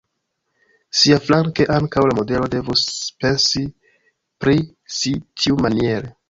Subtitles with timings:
[1.01, 2.87] Siaflanke ankaŭ la modelo devus
[3.25, 3.63] pensi
[4.47, 4.57] pri
[4.97, 6.13] si tiumaniere.